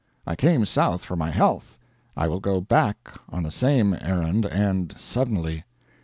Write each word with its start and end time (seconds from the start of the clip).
I 0.25 0.35
came 0.35 0.65
South 0.65 1.05
for 1.05 1.15
my 1.15 1.29
health, 1.29 1.77
I 2.17 2.27
will 2.27 2.39
go 2.39 2.59
back 2.59 3.19
on 3.29 3.43
the 3.43 3.51
same 3.51 3.93
errand, 3.93 4.47
and 4.47 4.97
suddenly. 4.97 5.63